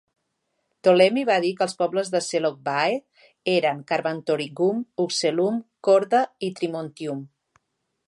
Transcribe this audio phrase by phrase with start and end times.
[0.85, 2.97] Ptolemy va dir que els pobles dels Selgovae
[3.59, 7.27] eren "Carbantorigum", "Uxellum", "Corda" i "Trimontium".